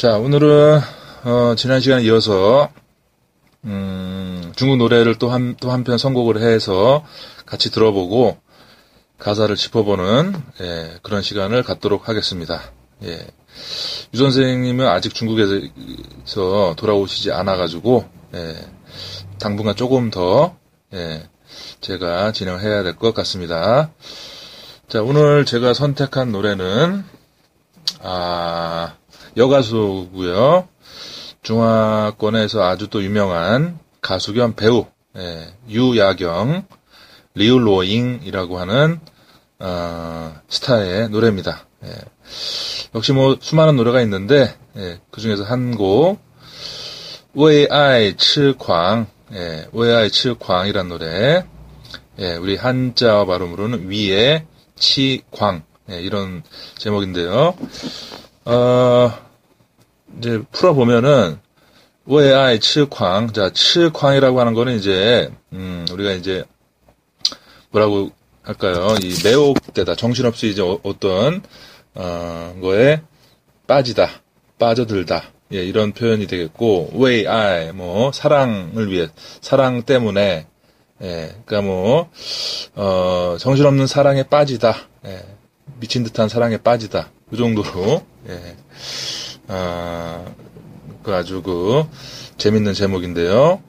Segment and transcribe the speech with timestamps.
[0.00, 0.80] 자, 오늘은
[1.24, 2.70] 어, 지난 시간에 이어서
[3.66, 7.04] 음, 중국 노래를 또 한 또 한편 선곡을 해서
[7.44, 8.38] 같이 들어보고
[9.18, 12.62] 가사를 짚어보는 예, 그런 시간을 갖도록 하겠습니다.
[13.04, 13.26] 예.
[14.14, 18.56] 유 선생님은 아직 중국에서 돌아오시지 않아가지고 예,
[19.38, 20.56] 당분간 조금 더
[20.94, 21.28] 예,
[21.82, 23.90] 제가 진행해야 될 것 같습니다.
[24.88, 27.04] 자, 오늘 제가 선택한 노래는
[28.02, 28.94] 아,
[29.36, 30.68] 여가수고요.
[31.42, 34.86] 중화권에서 아주 또 유명한 가수 겸 배우
[35.16, 36.66] 예, 유약영,
[37.34, 39.00] 刘若英이라고 하는
[39.58, 41.66] 어, 스타의 노래입니다.
[41.84, 41.94] 예,
[42.94, 46.18] 역시 뭐 수많은 노래가 있는데 예, 그 중에서 한 곡,
[47.34, 51.44] 웨이아이 칠광, 예, 웨이아이 칠광이란 노래,
[52.18, 56.42] 예, 우리 한자 발음으로는 위애 치광, 예, 이런
[56.78, 57.54] 제목인데요.
[58.50, 59.12] 어,
[60.18, 61.38] 이제 풀어보면은,
[62.04, 63.32] 외아의 칠광.
[63.32, 66.44] 자, 칠광이라고 하는 거는 이제, 음, 우리가 이제,
[67.70, 68.10] 뭐라고
[68.42, 68.96] 할까요?
[69.04, 69.94] 이 매혹되다.
[69.94, 71.42] 정신없이 이제 어, 어떤,
[71.94, 73.02] 어, 거에
[73.68, 74.08] 빠지다.
[74.58, 75.22] 빠져들다.
[75.52, 79.06] 예, 이런 표현이 되겠고, way I, 뭐, 사랑을 위해,
[79.40, 80.48] 사랑 때문에,
[81.02, 82.10] 예, 그니까 뭐,
[82.74, 84.74] 어, 정신없는 사랑에 빠지다.
[85.06, 85.24] 예,
[85.78, 87.10] 미친 듯한 사랑에 빠지다.
[87.30, 88.56] 그 정도로, 예,
[89.46, 90.24] 아,
[91.04, 91.84] 그 아주 그,
[92.36, 93.62] 재밌는 제목인데요.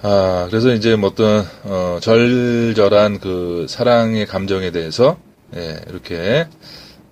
[0.00, 5.18] 아, 그래서 이제 뭐 어떤, 어, 절절한 그 사랑의 감정에 대해서,
[5.54, 6.48] 예, 이렇게,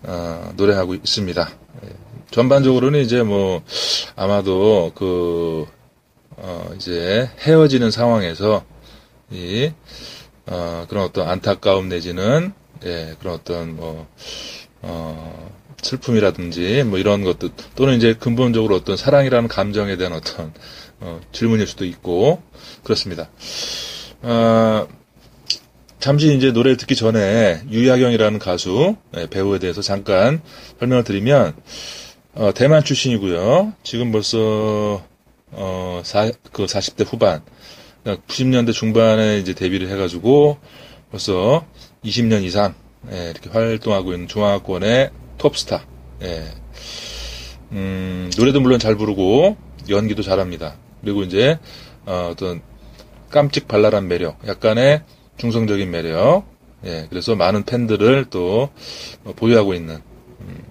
[0.05, 1.51] 어, 노래하고 있습니다.
[1.85, 1.89] 예,
[2.31, 3.63] 전반적으로는 이제 뭐,
[4.17, 5.67] 아마도 그,
[6.31, 8.65] 어, 이제 헤어지는 상황에서,
[9.31, 9.71] 이,
[10.47, 12.55] 어, 그런 어떤 안타까움 내지는,
[12.87, 14.07] 예, 그런 어떤 뭐,
[14.83, 15.51] 어,
[15.83, 20.53] 슬픔이라든지 뭐 이런 것들, 또는 이제 근본적으로 어떤 사랑이라는 감정에 대한 어떤,
[21.01, 22.43] 어, 질문일 수도 있고,
[22.83, 23.31] 그렇습니다.
[24.23, 24.89] 어,
[26.01, 30.41] 잠시 이제 노래를 듣기 전에 유야경이라는 가수 예, 배우에 대해서 잠깐
[30.79, 31.57] 설명을 드리면
[32.35, 33.73] 어, 대만 출신이고요.
[33.83, 35.03] 지금 벌써
[35.51, 37.43] 어, 사, 그 40대 후반,
[38.05, 40.59] 90년대 중반에 이제 데뷔를 해가지고
[41.11, 41.67] 벌써
[42.05, 42.75] 20년 이상
[43.13, 45.85] 예, 이렇게 활동하고 있는 중화권의 톱스타.
[46.23, 46.45] 예.
[47.73, 49.57] 음, 노래도 물론 잘 부르고
[49.89, 50.77] 연기도 잘합니다.
[51.01, 51.59] 그리고 이제
[52.07, 52.63] 어, 어떤
[53.31, 55.03] 깜찍 발랄한 매력, 약간의
[55.37, 56.45] 중성적인 매력,
[56.85, 58.71] 예, 그래서 많은 팬들을 또
[59.37, 59.99] 보유하고 있는
[60.41, 60.63] 음,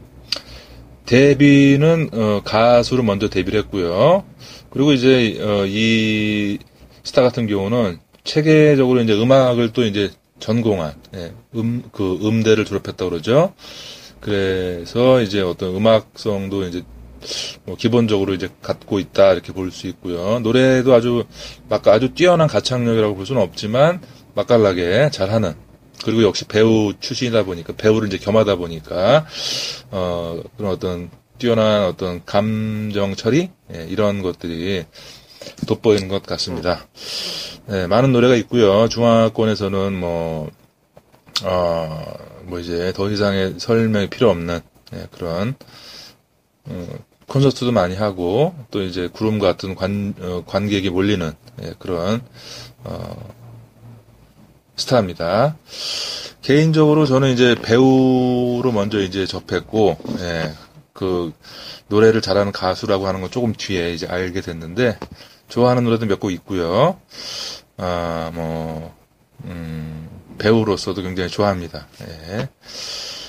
[1.05, 4.25] 데뷔는 어, 가수로 먼저 데뷔를 했고요.
[4.69, 6.59] 그리고 이제 어, 이
[7.03, 13.53] 스타 같은 경우는 체계적으로 이제 음악을 또 이제 전공한 예, 음, 그 음대를 졸업했다고 그러죠.
[14.19, 16.83] 그래서 이제 어떤 음악성도 이제
[17.65, 20.39] 뭐 기본적으로 이제 갖고 있다 이렇게 볼 수 있고요.
[20.39, 21.25] 노래도 아주
[21.69, 24.01] 막 아주 뛰어난 가창력이라고 볼 수는 없지만
[24.35, 25.53] 맛깔나게 잘하는
[26.05, 29.25] 그리고 역시 배우 출신이다 보니까 배우를 이제 겸하다 보니까
[29.91, 31.09] 어 그런 어떤
[31.39, 34.85] 뛰어난 어떤 감정 처리 예, 이런 것들이
[35.67, 36.87] 돋보이는 것 같습니다.
[37.67, 38.87] 네, 많은 노래가 있고요.
[38.87, 40.49] 중화권에서는 뭐,
[41.43, 42.13] 어,
[42.43, 44.61] 뭐 이제 더 이상의 설명이 필요 없는
[44.93, 45.55] 예, 그런
[46.65, 46.87] 어,
[47.27, 51.31] 콘서트도 많이 하고 또 이제 구름 같은 관 어, 관객이 몰리는
[51.63, 52.21] 예, 그런
[52.83, 53.35] 어,
[54.77, 55.57] 스타입니다.
[56.41, 60.53] 개인적으로 저는 이제 배우로 먼저 이제 접했고 예,
[60.93, 61.33] 그
[61.89, 64.97] 노래를 잘하는 가수라고 하는 건 조금 뒤에 이제 알게 됐는데
[65.48, 66.98] 좋아하는 노래도 몇 곡 있고요.
[67.76, 68.94] 아, 뭐,
[69.44, 70.08] 음,
[70.38, 71.86] 배우로서도 굉장히 좋아합니다.
[72.02, 72.48] 예.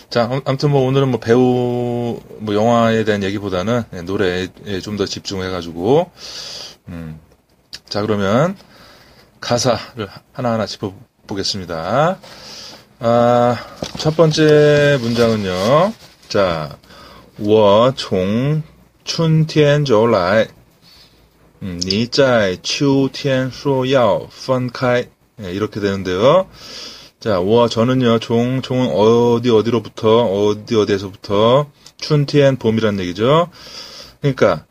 [0.09, 4.47] 자, 아무튼 뭐 오늘은 뭐 배우, 뭐 영화에 대한 얘기보다는 예, 노래에
[4.81, 6.11] 좀 더 집중해가지고,
[6.89, 7.19] 음,
[7.89, 8.55] 자, 그러면
[9.41, 12.17] 가사를 하나하나 짚어보겠습니다.
[13.00, 13.57] 아,
[13.97, 15.94] 첫 번째 문장은요.
[16.29, 16.77] 자,
[17.39, 18.61] 我从
[19.03, 20.47] 春天走来，
[21.61, 25.07] 嗯，你在秋天说要分开，
[25.41, 26.47] 예, 이렇게 되는데요.
[27.19, 33.47] 자, 와, 저는요, 종, 종은 어디 어디로부터, 어디 어디에서부터, 춘티엔 봄이란 얘기죠.
[34.19, 34.65] 그러니까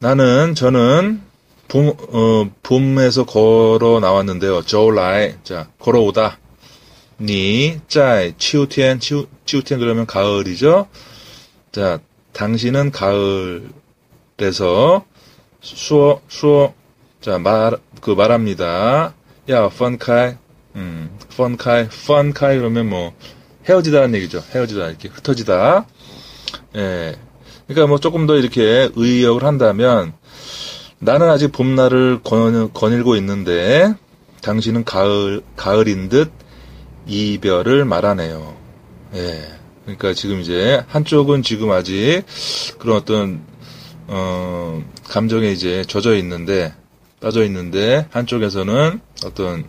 [0.00, 1.22] 나는 저는
[1.68, 4.62] 봄, 어, 봄에서 걸어 나왔는데요.
[4.62, 6.40] 저울라이 자 걸어오다.
[7.20, 10.88] 니, 짜이, 치우티엔, 치우, 치우티엔 그러면 가을이죠.
[11.70, 12.00] 자,
[12.32, 13.62] 당신은 가을에서
[15.75, 16.73] 수어,
[17.19, 19.13] 자, 말, 그 말합니다.
[19.49, 20.35] 야, 펀카이,
[20.75, 23.13] 음, 펀카이, 펀카이 그러면 뭐,
[23.67, 24.41] 헤어지다는 얘기죠.
[24.53, 25.85] 헤어지다, 이렇게 흩어지다.
[26.75, 27.15] 예.
[27.67, 30.13] 그러니까 뭐 조금 더 이렇게 의역을 한다면,
[30.99, 33.93] 나는 아직 봄날을 건, 거닐 고 있는데,
[34.41, 36.31] 당신은 가을, 가을인 듯
[37.07, 38.55] 이별을 말하네요.
[39.15, 39.57] 예.
[39.83, 42.23] 그러니까 지금 이제 한쪽은 지금 아직
[42.77, 43.41] 그런 어떤
[44.08, 46.74] 어 감정에 이제 젖어 있는데
[47.20, 49.64] 빠져 있는데 한쪽에서는 어떤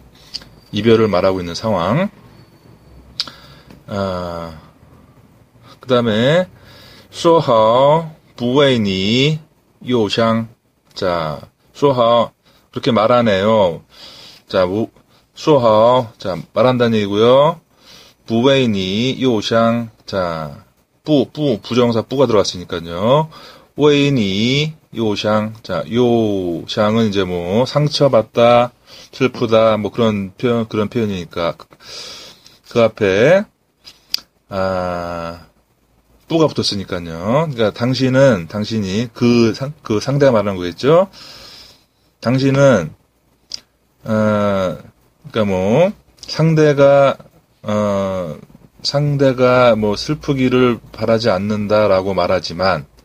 [0.72, 2.10] 이별을 말하고 있는 상황.
[3.88, 4.60] 아
[5.80, 6.48] 그다음에
[7.12, 9.40] 说好不为你
[9.86, 10.48] 忧伤.
[10.96, 11.40] 자,
[11.74, 12.32] 说好
[12.72, 13.84] 그렇게 말하네요.
[14.48, 14.66] 자,
[15.36, 17.60] 说好 자, 말한다는 얘기고요.
[18.26, 20.64] 부웨이니 요샹 자,
[21.04, 23.30] 뿌, 뿌, 부정사 뿌가 들어갔으니까요.
[23.79, 28.73] 웨이니 요샹 자, 요샹은 이제 뭐 상처받다,
[29.13, 31.55] 슬프다 뭐 그런 표현 그런 표현이니까
[32.69, 33.45] 그 앞에
[34.49, 35.47] 아
[36.27, 37.49] 뿌가 붙었으니까요.
[37.53, 41.09] 그러니까 당신은 당신이 그, 상, 그 상대가 말하는 거겠죠.
[42.21, 42.93] 당신은
[44.05, 44.79] 어,
[45.31, 47.17] 그러니까 뭐 상대가
[47.63, 48.37] 어,
[48.83, 52.98] 상대가 뭐 슬프기를 바라지 않는다라고 말하지만, 음?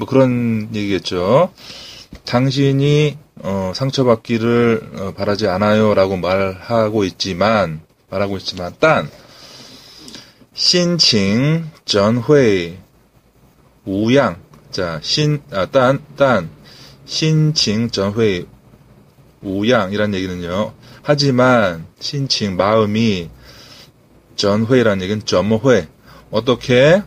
[0.00, 1.52] 뭐 그런 얘기겠죠.
[2.24, 9.10] 당신이 어, 상처받기를 어, 바라지 않아요라고 말하고 있지만 말하고 있지만 딴.
[10.54, 12.78] 신칭 전회
[13.84, 14.40] 우양.
[14.70, 16.48] 자, 신, 아, 딴, 딴,
[17.04, 18.46] 신칭 전회
[19.42, 20.72] 우양이란 얘기는요.
[21.02, 23.28] 하지만 신칭 마음이
[24.36, 25.88] 전회라는 얘기는 점회
[26.30, 27.02] 어떻게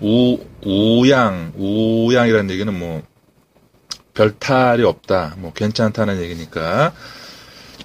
[0.00, 3.02] 우 우양 우양이라는 얘기는 뭐
[4.14, 6.92] 별탈이 없다 뭐 괜찮다는 얘기니까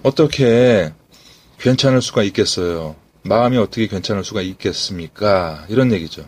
[0.04, 0.94] 어떻게
[1.60, 2.96] 괜찮을 수가 있겠어요?
[3.24, 5.66] 마음이 어떻게 괜찮을 수가 있겠습니까?
[5.70, 6.26] 이런 얘기죠.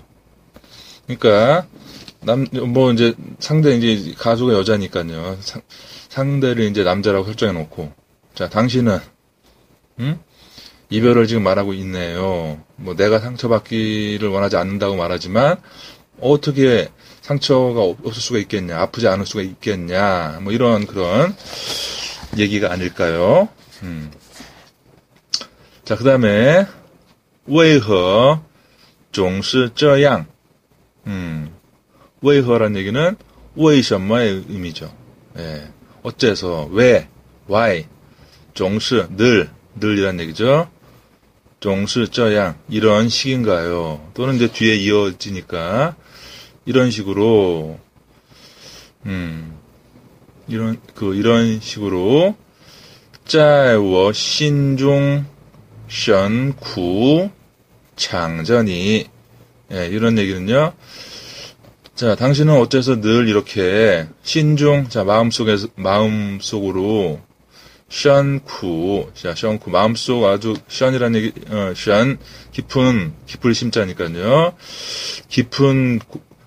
[1.07, 1.67] 그러니까
[2.21, 5.37] 남 뭐 이제 상대 이제 가수가 여자니까요.
[5.41, 5.61] 상,
[6.09, 7.91] 상대를 이제 남자라고 설정해 놓고.
[8.35, 8.99] 자, 당신은,
[9.99, 10.19] 응?
[10.90, 12.60] 이별을 지금 말하고 있네요.
[12.76, 15.60] 뭐, 내가 상처받기를 원하지 않는다고 말하지만,
[16.20, 16.88] 어떻게
[17.20, 21.34] 상처가 없을 수가 있겠냐, 아프지 않을 수가 있겠냐, 뭐, 이런 그런
[22.36, 23.48] 얘기가 아닐까요?
[23.82, 24.10] 음.
[25.84, 26.66] 자, 그 다음에,
[27.48, 28.40] 为何
[29.12, 30.26] 总是这样?
[31.06, 31.52] 음,
[32.22, 33.16] 为何란 얘기는
[33.56, 34.92] 为什么의 의미죠.
[35.38, 35.68] 예.
[36.02, 37.08] 어째서, 왜,
[37.48, 37.86] why,
[38.54, 40.68] 总是 늘, 늘이란 얘기죠.
[41.61, 44.11] 종수 쩌양 이런 식인가요?
[44.13, 45.95] 또는 이제 뒤에 이어지니까
[46.65, 47.79] 이런 식으로
[49.05, 49.57] 음
[50.47, 52.35] 이런 그 이런 식으로
[53.25, 55.25] 짜워 신중
[55.87, 57.29] 션구
[57.95, 59.05] 장전이
[59.71, 60.73] 예, 이런 얘기는요.
[61.95, 67.21] 자, 당신은 어째서 늘 이렇게 신중, 자, 마음속에서, 마음속으로
[67.91, 72.17] 션쿠, 자, 션쿠, 마음속 아주 션이라는 얘기, 어, 션,
[72.53, 74.55] 깊은, 깊을 심자니까요.
[75.27, 75.99] 깊은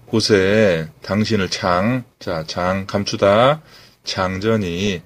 [0.06, 3.60] 곳에 당신을 장, 자, 장, 감추다,
[4.04, 5.02] 장전이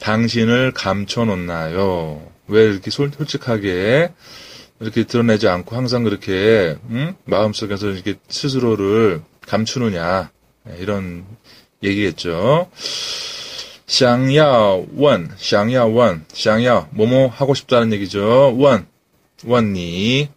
[0.00, 2.28] 당신을 감춰놓나요?
[2.48, 4.12] 왜 이렇게 솔직하게
[4.80, 7.14] 이렇게 드러내지 않고 항상 그렇게 음?
[7.24, 10.30] 마음속에서 이렇게 스스로를 감추느냐
[10.64, 11.24] 네, 이런
[11.82, 12.68] 얘기겠죠.
[13.89, 18.55] 想要问,想要问,想要 뭐뭐 하고 싶다는 얘기죠.
[18.57, 18.85] 问,
[19.45, 20.29] 问你.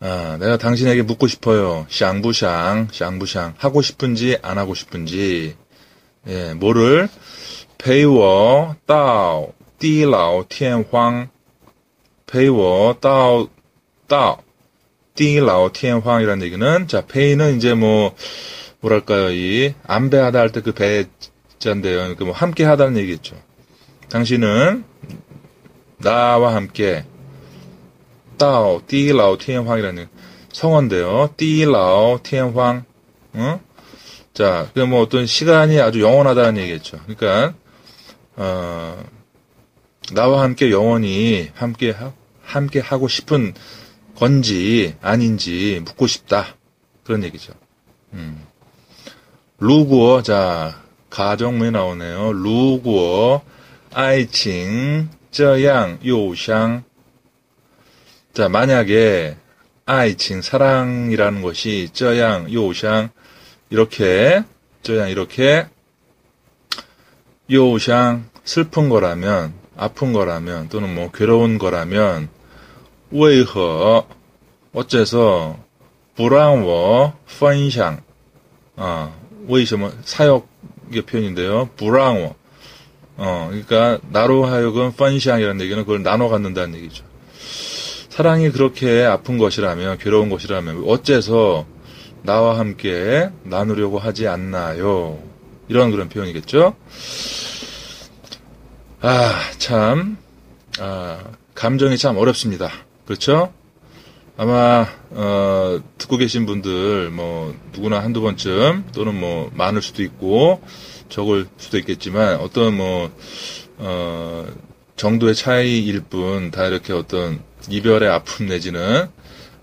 [0.00, 1.86] 아, 내가 당신에게 묻고 싶어요.
[1.88, 5.56] 想不想,想不想 하고 싶은지 안 하고 싶은지.
[6.26, 7.08] 예, 뭐를
[7.78, 11.28] 陪我到地老天荒
[12.26, 13.48] 陪我到
[14.08, 14.42] 到
[15.14, 18.14] 地老天荒이라는 얘기는 자, 페이는 이제 뭐
[18.80, 21.06] 뭐랄까요, 이 안배하다 할 때 그 배,
[21.63, 21.97] 자인데요.
[21.99, 23.35] 그러니까 뭐 함께 하다는 얘기겠죠.
[24.09, 24.83] 당신은
[25.97, 27.05] 나와 함께
[28.37, 30.07] 따오 띠라오 티엔황이라는
[30.51, 31.33] 성어인데요.
[31.37, 32.85] 띠라오 티엔황.
[33.33, 33.59] 어?
[34.33, 36.99] 자, 그 뭐 어떤 시간이 아주 영원하다는 얘기겠죠.
[37.05, 37.53] 그러니까
[38.35, 39.03] 어,
[40.13, 42.11] 나와 함께 영원히 함께 하,
[42.43, 43.53] 함께 하고 싶은
[44.15, 46.55] 건지 아닌지 묻고 싶다.
[47.03, 47.53] 그런 얘기죠.
[48.13, 48.45] 음.
[49.59, 50.81] 루구어, 자,
[51.12, 52.32] 가정문에 나오네요.
[52.32, 53.42] 루구어,
[53.92, 56.82] 아이칭, 这样, 요샹.
[58.34, 59.36] 자, 만약에,
[59.86, 63.10] 아이칭, 사랑이라는 것이, 这样, 요샹,
[63.70, 64.44] 이렇게,
[64.82, 65.66] 这样, 이렇게,
[67.50, 72.28] 요샹, 슬픈 거라면, 아픈 거라면, 또는 뭐, 괴로운 거라면,
[73.12, 74.04] 为何,
[74.72, 75.56] 어째서,
[76.16, 78.02] 불황워, 分享,
[78.76, 79.12] 어,
[79.48, 80.46] 为什么, 사역
[80.91, 81.69] 의 표현인데요.
[81.77, 82.35] 불황워,
[83.17, 87.03] 어, 그러니까 나로 하여금 펀샹이라는 얘기는 그걸 나눠 갖는다는 얘기죠.
[88.09, 91.65] 사랑이 그렇게 아픈 것이라면 괴로운 것이라면 어째서
[92.21, 95.19] 나와 함께 나누려고 하지 않나요?
[95.67, 96.75] 이런 그런 표현이겠죠.
[99.01, 100.17] 아, 참,
[100.79, 101.19] 아,
[101.55, 102.71] 감정이 참 어렵습니다.
[103.05, 103.51] 그렇죠?
[104.35, 110.61] 아마 어, 듣고 계신 분들 뭐 누구나 한두 번쯤 또는 뭐 많을 수도 있고
[111.09, 113.11] 적을 수도 있겠지만 어떤 뭐
[113.77, 114.47] 어,
[114.95, 119.07] 정도의 차이일 뿐 다 이렇게 어떤 이별의 아픔 내지는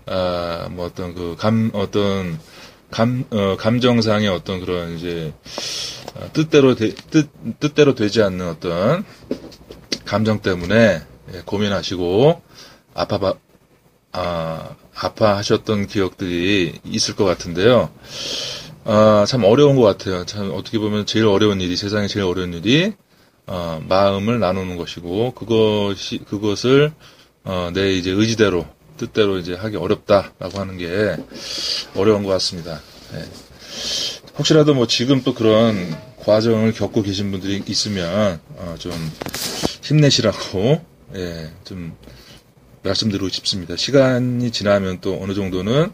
[0.05, 2.39] 아, 뭐 어떤 그 감 어떤
[2.89, 5.33] 감 어, 감정상의 어떤 그런 이제
[6.15, 9.05] 어, 뜻대로 되, 뜻 뜻대로 되지 않는 어떤
[10.05, 11.01] 감정 때문에
[11.33, 12.41] 예, 고민하시고
[12.93, 13.17] 아파
[14.11, 17.89] 아, 아파하셨던 기억들이 있을 것 같은데요.
[18.83, 20.25] 아, 참 어려운 것 같아요.
[20.25, 22.93] 참 어떻게 보면 제일 어려운 일이 세상에 제일 어려운 일이
[23.47, 26.93] 어, 마음을 나누는 것이고 그것이 그것을
[27.43, 28.65] 어, 내 이제 의지대로
[28.97, 31.17] 뜻대로 이제 하기 어렵다라고 하는 게
[31.95, 32.79] 어려운 것 같습니다.
[33.13, 33.25] 네.
[34.37, 38.91] 혹시라도 뭐 지금 또 그런 과정을 겪고 계신 분들이 있으면 어, 좀
[39.81, 40.81] 힘내시라고
[41.15, 41.95] 예, 좀
[42.83, 43.75] 말씀드리고 싶습니다.
[43.75, 45.91] 시간이 지나면 또 어느 정도는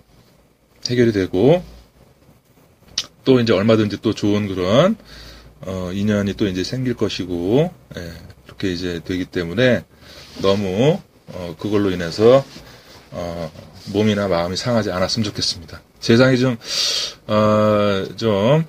[0.89, 1.63] 해결이 되고
[3.25, 4.96] 또 이제 얼마든지 또 좋은 그런
[5.62, 8.13] 어, 인연이 또 이제 생길 것이고 예,
[8.46, 9.84] 그렇게 이제 되기 때문에
[10.41, 11.00] 너무
[11.34, 12.46] 어, 그걸로 인해서
[13.12, 13.51] 어,
[13.91, 15.82] 몸이나 마음이 상하지 않았으면 좋겠습니다.
[16.00, 16.58] 세상이 좀,
[17.27, 18.65] 어, 좀,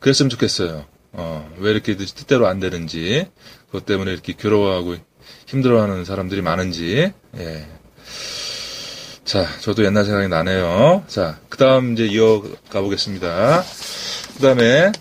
[0.00, 0.84] 그랬으면 좋겠어요.
[1.12, 3.26] 어, 왜 이렇게 뜻대로 안 되는지,
[3.66, 4.96] 그것 때문에 이렇게 괴로워하고
[5.48, 7.66] 힘들어하는 사람들이 많은지, 예.
[9.24, 11.04] 자, 저도 옛날 생각이 나네요.
[11.08, 13.62] 자, 그 다음 이제 이어가 보겠습니다.
[14.36, 14.92] 그 다음에,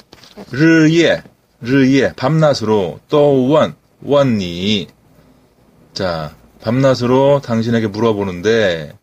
[0.51, 1.21] 르예,
[1.59, 4.87] 르예, 밤낮으로, 또 원, 원니.
[5.93, 8.97] 자, 밤낮으로 당신에게 물어보는데,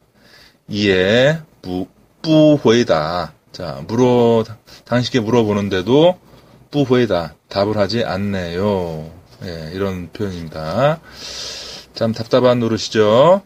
[0.68, 1.88] 이에, 부,
[2.22, 3.34] 뿌회다.
[3.52, 4.44] 자, 물어,
[4.86, 6.18] 당신께 물어보는데도,
[6.70, 7.34] 뿌회다.
[7.48, 9.23] 답을 하지 않네요.
[9.43, 10.99] 예, 이런 표현입니다.
[11.93, 13.41] 참 답답한 노릇이죠.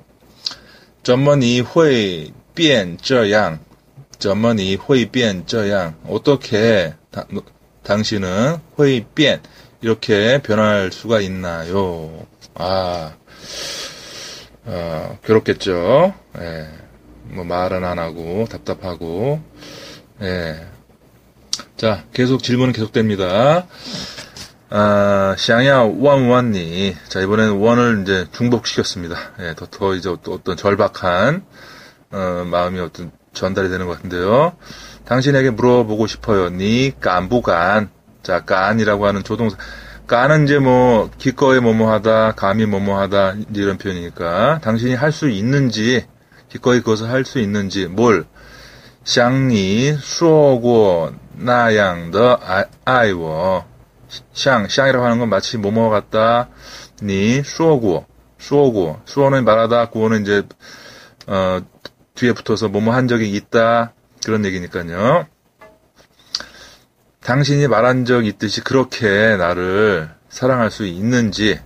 [1.04, 3.60] 怎么你会变这样?
[4.20, 5.96] 怎么你会变这样?
[6.08, 7.26] 어떻게 다,
[7.84, 9.42] 당신은 会变
[9.82, 12.26] 이렇게 변할 수가 있나요?
[12.56, 13.16] 아,
[14.66, 16.14] 어, 괴롭겠죠.
[16.40, 16.68] 예,
[17.24, 19.42] 뭐 말은 안 하고 답답하고.
[20.22, 20.68] 예.
[21.76, 23.68] 자, 계속 질문은 계속됩니다.
[24.71, 26.95] 아, 샹야 원원니.
[27.09, 29.17] 자, 이번에는 원을 이제 중복시켰습니다.
[29.41, 31.45] 예, 더, 더 이제 어떤 절박한,
[32.13, 34.53] 어, 마음이 어떤 전달이 되는 것 같은데요.
[35.07, 36.51] 당신에게 물어보고 싶어요.
[36.51, 37.91] 니 깐부간.
[38.23, 39.57] 자, 깐이라고 하는 조동사.
[40.07, 44.61] 깐은 이제 뭐, 기꺼이 뭐뭐 하다, 감히 뭐뭐 하다, 이런 표현이니까.
[44.63, 46.07] 당신이 할 수 있는지,
[46.49, 48.27] 기꺼이 그것을 할 수 있는지, 뭘,
[49.05, 52.39] 샹니, 수어고, 나양的
[52.85, 53.68] 아이워.
[54.33, 56.49] 샹, 샹이라고 하는 건 마치 뭐뭐 같다,
[57.03, 58.05] 니, 수어구,
[58.39, 60.43] 수어구, 수어는 말하다, 구어는 이제,
[61.27, 61.61] 어,
[62.15, 63.93] 뒤에 붙어서 뭐뭐 한 적이 있다,
[64.25, 65.27] 그런 얘기니까요.
[67.21, 71.61] 당신이 말한 적 있듯이 그렇게 나를 사랑할 수 있는지,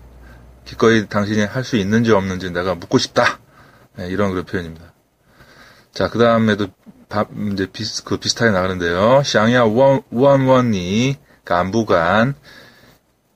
[0.65, 3.39] 기꺼이 당신이 할 수 있는지 없는지 내가 묻고 싶다.
[3.97, 4.93] 네, 이런 그런 표현입니다.
[5.93, 6.69] 자, 그 다음에도
[7.53, 9.23] 이제 비슷, 그 비슷하게 나가는데요.
[9.23, 12.35] 샹야 원, 원원이 간부간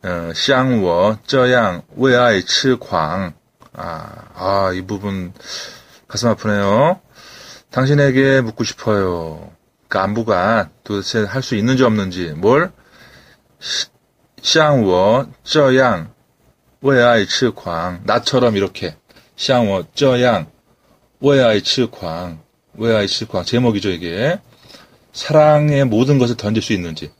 [0.03, 3.35] 어, 샹워, 쩌양, 외아의 츠광.
[3.73, 5.33] 아, 아, 이 부분
[6.07, 7.01] 가슴 아프네요.
[7.71, 9.51] 당신에게 묻고 싶어요.
[9.89, 12.71] 간부간 도대체 할 수 있는지 없는지 뭘?
[14.43, 16.13] 샹워, 쩌양,
[16.81, 18.03] 외아의 츠광.
[18.05, 18.97] 나처럼 이렇게
[19.37, 20.47] 샹워, 쩌양,
[21.21, 22.43] 외아의 츠광.
[22.75, 23.45] 외아의 츠광.
[23.45, 24.39] 제목이죠, 이게.
[25.13, 27.11] 사랑의 모든 것을 던질 수 있는지.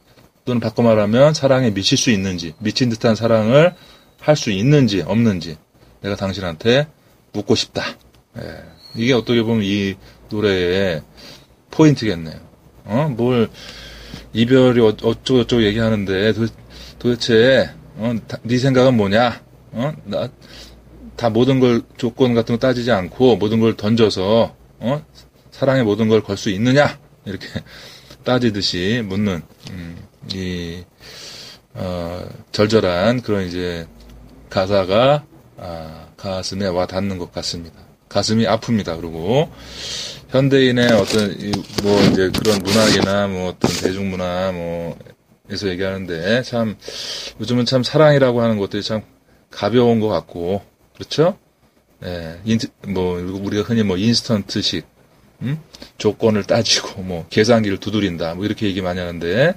[0.47, 3.75] 또는 바꿔 말하면 사랑에 미칠 수 있는지, 미친 듯한 사랑을
[4.21, 5.57] 할 수 있는지 없는지
[6.01, 6.87] 내가 당신한테
[7.33, 7.83] 묻고 싶다.
[8.39, 8.63] 예,
[8.95, 9.95] 이게 어떻게 보면 이
[10.29, 11.01] 노래의
[11.69, 12.39] 포인트겠네요.
[12.85, 13.13] 어?
[13.15, 13.49] 뭘,
[14.31, 16.47] 이별이 어, 어쩌고저쩌고 얘기하는데 도,
[16.97, 19.41] 도대체, 어, 다, 네 생각은 뭐냐?
[19.73, 19.93] 어?
[20.05, 20.29] 나,
[21.17, 25.05] 다 모든 걸 조건 같은 거 따지지 않고 모든 걸 던져서, 어?
[25.51, 26.97] 사랑의 모든 걸 걸 수 있느냐?
[27.25, 27.47] 이렇게
[28.23, 30.83] 따지듯이 묻는, 음, 이,
[31.73, 33.87] 어, 절절한 그런 이제
[34.49, 35.25] 가사가,
[35.57, 37.75] 아, 가슴에 와 닿는 것 같습니다.
[38.09, 38.99] 가슴이 아픕니다.
[38.99, 39.49] 그리고,
[40.29, 41.37] 현대인의 어떤,
[41.83, 44.97] 뭐, 이제 그런 문학이나 뭐 어떤 대중문화, 뭐,
[45.49, 46.77] 에서 얘기하는데, 참,
[47.39, 49.01] 요즘은 참 사랑이라고 하는 것들이 참
[49.49, 50.61] 가벼운 것 같고,
[50.95, 51.37] 그렇죠?
[52.03, 54.85] 예, 인, 뭐, 우리가 흔히 뭐, 인스턴트식,
[55.41, 55.59] 음?
[55.97, 59.53] 조건을 따지고, 뭐, 계산기를 두드린다, 뭐, 이렇게 얘기 많이 하는데,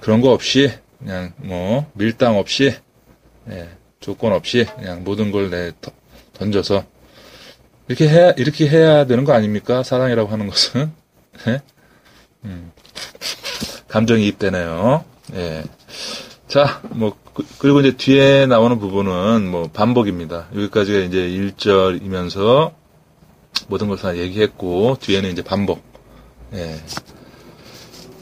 [0.00, 2.74] 그런 거 없이, 그냥, 뭐, 밀당 없이,
[3.50, 3.68] 예,
[4.00, 5.72] 조건 없이, 그냥 모든 걸 내,
[6.34, 6.84] 던져서,
[7.88, 9.82] 이렇게 해야, 이렇게 해야 되는 거 아닙니까?
[9.82, 10.92] 사랑이라고 하는 것은.
[11.46, 11.60] 예?
[12.44, 12.72] 음.
[13.88, 15.04] 감정이 입되네요.
[15.34, 15.64] 예.
[16.48, 17.16] 자, 뭐,
[17.58, 20.48] 그, 리고 이제 뒤에 나오는 부분은 뭐 반복입니다.
[20.54, 22.72] 여기까지가 이제 1절이면서
[23.68, 25.82] 모든 걸 다 얘기했고, 뒤에는 이제 반복.
[26.54, 26.76] 예.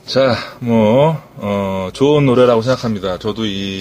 [0.06, 3.18] 자, 뭐, 어, 좋은 노래라고 생각합니다.
[3.18, 3.80] 저도 이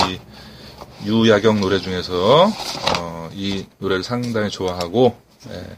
[1.06, 2.48] 유야경 노래 중에서,
[2.98, 5.18] 어, 이 노래를 상당히 좋아하고,
[5.50, 5.78] 예,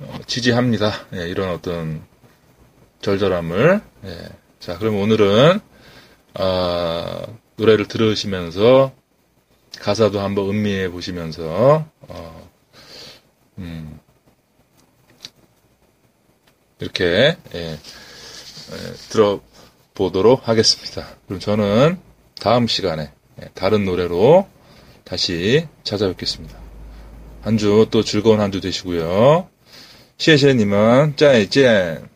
[0.00, 0.92] 어, 지지합니다.
[1.14, 2.02] 예, 이런 어떤
[3.02, 3.80] 절절함을.
[4.04, 4.18] 예.
[4.60, 5.60] 자, 그럼 오늘은
[6.34, 7.22] 아,
[7.56, 8.92] 노래를 들으시면서
[9.80, 12.48] 가사도 한번 음미해 보시면서 어,
[13.58, 13.98] 음,
[16.80, 17.78] 이렇게 예, 예,
[19.10, 21.06] 들어보도록 하겠습니다.
[21.26, 21.98] 그럼 저는
[22.40, 23.10] 다음 시간에
[23.42, 24.46] 예, 다른 노래로
[25.04, 26.58] 다시 찾아뵙겠습니다.
[27.42, 29.48] 한 주 또 즐거운 한 주 되시고요.
[30.18, 32.08] 시에시에님은 짜이젠